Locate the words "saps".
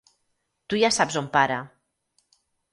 0.95-1.19